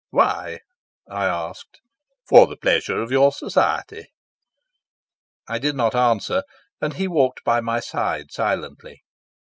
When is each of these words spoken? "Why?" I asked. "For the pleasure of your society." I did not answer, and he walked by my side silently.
"Why?" 0.09 0.61
I 1.07 1.25
asked. 1.25 1.79
"For 2.27 2.47
the 2.47 2.57
pleasure 2.57 2.99
of 3.03 3.11
your 3.11 3.31
society." 3.31 4.07
I 5.47 5.59
did 5.59 5.75
not 5.75 5.93
answer, 5.93 6.41
and 6.81 6.95
he 6.95 7.07
walked 7.07 7.43
by 7.43 7.61
my 7.61 7.81
side 7.81 8.31
silently. 8.31 9.03